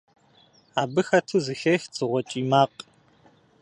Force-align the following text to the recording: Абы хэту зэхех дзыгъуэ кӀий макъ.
Абы 0.81 1.01
хэту 1.07 1.39
зэхех 1.45 1.83
дзыгъуэ 1.91 2.21
кӀий 2.29 2.45
макъ. 2.49 2.77